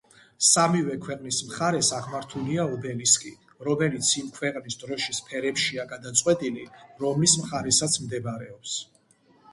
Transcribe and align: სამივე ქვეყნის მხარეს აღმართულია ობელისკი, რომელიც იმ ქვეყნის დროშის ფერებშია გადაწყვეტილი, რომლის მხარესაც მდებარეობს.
სამივე 0.51 0.93
ქვეყნის 1.01 1.41
მხარეს 1.49 1.89
აღმართულია 1.97 2.65
ობელისკი, 2.77 3.33
რომელიც 3.67 4.09
იმ 4.23 4.33
ქვეყნის 4.39 4.79
დროშის 4.85 5.23
ფერებშია 5.29 5.87
გადაწყვეტილი, 5.95 6.67
რომლის 7.05 7.39
მხარესაც 7.45 8.03
მდებარეობს. 8.07 8.77